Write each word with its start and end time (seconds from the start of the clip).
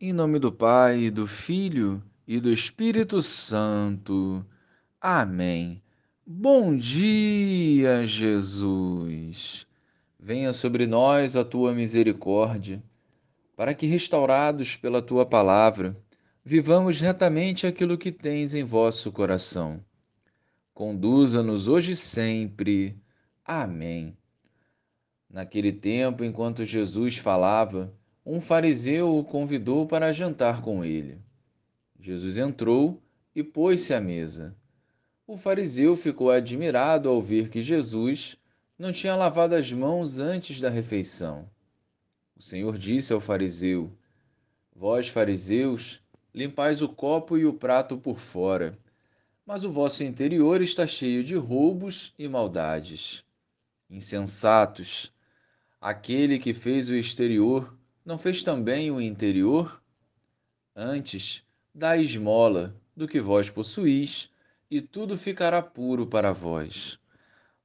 Em 0.00 0.12
nome 0.12 0.40
do 0.40 0.50
Pai, 0.50 1.08
do 1.08 1.24
Filho 1.24 2.02
e 2.26 2.40
do 2.40 2.52
Espírito 2.52 3.22
Santo. 3.22 4.44
Amém. 5.00 5.80
Bom 6.26 6.76
dia, 6.76 8.04
Jesus. 8.04 9.68
Venha 10.18 10.52
sobre 10.52 10.84
nós 10.88 11.36
a 11.36 11.44
tua 11.44 11.72
misericórdia, 11.72 12.82
para 13.56 13.72
que, 13.72 13.86
restaurados 13.86 14.74
pela 14.74 15.00
tua 15.00 15.24
palavra, 15.24 15.96
vivamos 16.44 17.00
retamente 17.00 17.64
aquilo 17.64 17.96
que 17.96 18.10
tens 18.10 18.52
em 18.52 18.64
vosso 18.64 19.12
coração. 19.12 19.80
Conduza-nos 20.74 21.68
hoje 21.68 21.92
e 21.92 21.96
sempre. 21.96 23.00
Amém. 23.44 24.16
Naquele 25.30 25.72
tempo, 25.72 26.24
enquanto 26.24 26.64
Jesus 26.64 27.16
falava, 27.16 27.94
um 28.26 28.40
fariseu 28.40 29.18
o 29.18 29.22
convidou 29.22 29.86
para 29.86 30.12
jantar 30.12 30.62
com 30.62 30.82
ele. 30.82 31.18
Jesus 32.00 32.38
entrou 32.38 33.02
e 33.34 33.42
pôs-se 33.42 33.92
à 33.92 34.00
mesa. 34.00 34.56
O 35.26 35.36
fariseu 35.36 35.96
ficou 35.96 36.30
admirado 36.30 37.08
ao 37.08 37.20
ver 37.20 37.50
que 37.50 37.60
Jesus 37.60 38.36
não 38.78 38.92
tinha 38.92 39.14
lavado 39.14 39.54
as 39.54 39.70
mãos 39.72 40.18
antes 40.18 40.60
da 40.60 40.70
refeição. 40.70 41.48
O 42.34 42.42
Senhor 42.42 42.78
disse 42.78 43.12
ao 43.12 43.20
fariseu: 43.20 43.92
Vós, 44.74 45.08
fariseus, 45.08 46.02
limpais 46.34 46.80
o 46.82 46.88
copo 46.88 47.36
e 47.36 47.44
o 47.44 47.54
prato 47.54 47.96
por 47.96 48.18
fora, 48.18 48.78
mas 49.46 49.64
o 49.64 49.70
vosso 49.70 50.02
interior 50.02 50.62
está 50.62 50.86
cheio 50.86 51.22
de 51.22 51.36
roubos 51.36 52.14
e 52.18 52.26
maldades. 52.26 53.22
Insensatos! 53.88 55.12
Aquele 55.80 56.38
que 56.38 56.54
fez 56.54 56.88
o 56.88 56.94
exterior 56.94 57.74
não 58.04 58.18
fez 58.18 58.42
também 58.42 58.90
o 58.90 59.00
interior? 59.00 59.80
Antes, 60.76 61.42
dá 61.74 61.96
esmola 61.96 62.76
do 62.94 63.08
que 63.08 63.20
vós 63.20 63.48
possuís, 63.48 64.30
e 64.70 64.80
tudo 64.80 65.16
ficará 65.16 65.62
puro 65.62 66.06
para 66.06 66.32
vós. 66.32 66.98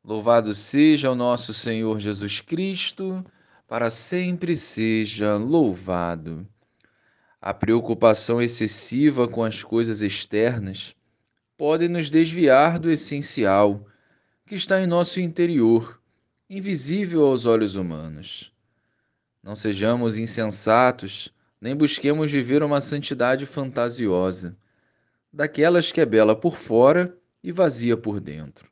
Louvado 0.04 0.54
seja 0.54 1.12
o 1.12 1.16
nosso 1.16 1.54
Senhor 1.54 2.00
Jesus 2.00 2.40
Cristo, 2.40 3.26
para 3.68 3.90
sempre 3.90 4.56
seja 4.56 5.36
louvado. 5.36 6.48
A 7.42 7.54
preocupação 7.54 8.42
excessiva 8.42 9.28
com 9.28 9.44
as 9.44 9.64
coisas 9.64 10.02
externas 10.02 10.96
pode 11.58 11.88
nos 11.88 12.10
desviar 12.10 12.80
do 12.80 12.90
essencial, 12.90 13.86
que 14.46 14.56
está 14.56 14.82
em 14.82 14.88
nosso 14.88 15.20
interior 15.20 16.02
invisível 16.50 17.26
aos 17.26 17.46
olhos 17.46 17.76
humanos. 17.76 18.52
Não 19.42 19.56
sejamos 19.56 20.18
insensatos, 20.18 21.34
nem 21.62 21.76
busquemos 21.76 22.32
viver 22.32 22.62
uma 22.64 22.82
santidade 22.82 23.46
fantasiosa, 23.46 24.58
daquelas 25.32 25.92
que 25.92 26.02
é 26.02 26.06
bela 26.06 26.36
por 26.36 26.58
fora 26.58 27.18
e 27.44 27.52
vazia 27.52 27.96
por 27.96 28.20
dentro. 28.20 28.70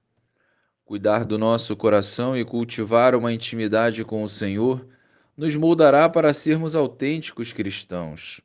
Cuidar 0.86 1.26
do 1.26 1.38
nosso 1.38 1.76
coração 1.76 2.38
e 2.38 2.46
cultivar 2.46 3.14
uma 3.16 3.34
intimidade 3.34 4.06
com 4.06 4.24
o 4.24 4.30
Senhor 4.30 4.88
nos 5.36 5.56
moldará 5.56 6.08
para 6.08 6.34
sermos 6.34 6.76
autênticos 6.76 7.52
cristãos. 7.52 8.42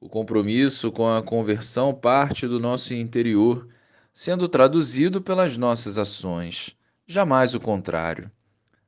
O 0.00 0.08
compromisso 0.08 0.92
com 0.92 1.08
a 1.08 1.22
conversão 1.22 1.92
parte 1.92 2.46
do 2.46 2.60
nosso 2.60 2.94
interior, 2.94 3.68
sendo 4.14 4.48
traduzido 4.48 5.20
pelas 5.20 5.56
nossas 5.56 5.98
ações, 5.98 6.76
jamais 7.06 7.54
o 7.54 7.60
contrário. 7.60 8.30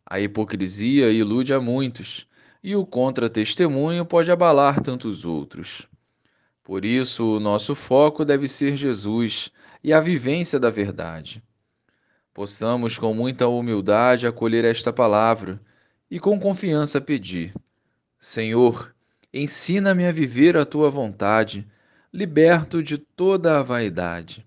A 0.06 0.20
hipocrisia 0.20 1.10
ilude 1.10 1.52
a 1.52 1.60
muitos, 1.60 2.27
e 2.62 2.74
o 2.74 2.84
contra-testemunho 2.84 4.04
pode 4.04 4.30
abalar 4.30 4.80
tantos 4.80 5.24
outros. 5.24 5.88
Por 6.62 6.84
isso, 6.84 7.36
o 7.36 7.40
nosso 7.40 7.74
foco 7.74 8.24
deve 8.24 8.46
ser 8.46 8.76
Jesus 8.76 9.50
e 9.82 9.92
a 9.92 10.00
vivência 10.00 10.58
da 10.58 10.70
verdade. 10.70 11.42
Possamos, 12.34 12.98
com 12.98 13.14
muita 13.14 13.48
humildade, 13.48 14.26
acolher 14.26 14.64
esta 14.64 14.92
palavra 14.92 15.60
e 16.10 16.20
com 16.20 16.38
confiança 16.38 17.00
pedir: 17.00 17.54
Senhor, 18.18 18.94
ensina-me 19.32 20.06
a 20.06 20.12
viver 20.12 20.56
a 20.56 20.66
tua 20.66 20.90
vontade, 20.90 21.66
liberto 22.12 22.82
de 22.82 22.98
toda 22.98 23.58
a 23.58 23.62
vaidade. 23.62 24.46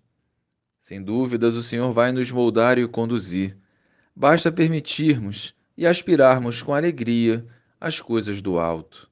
Sem 0.82 1.02
dúvidas, 1.02 1.56
o 1.56 1.64
Senhor 1.64 1.92
vai 1.92 2.12
nos 2.12 2.32
moldar 2.32 2.78
e 2.78 2.88
conduzir 2.88 3.58
basta 4.16 4.52
permitirmos 4.52 5.56
e 5.78 5.88
aspirarmos 5.88 6.62
com 6.62 6.74
alegria 6.74 7.46
as 7.82 8.00
coisas 8.00 8.44
do 8.44 8.60
alto. 8.60 9.10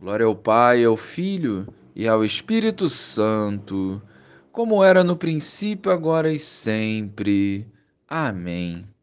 Glória 0.00 0.24
ao 0.24 0.34
Pai, 0.34 0.82
ao 0.84 0.96
Filho 0.96 1.68
e 1.94 2.08
ao 2.08 2.24
Espírito 2.24 2.88
Santo, 2.88 4.00
como 4.50 4.82
era 4.82 5.04
no 5.04 5.16
princípio, 5.16 5.92
agora 5.92 6.32
e 6.32 6.38
sempre. 6.38 7.66
Amém. 8.08 8.93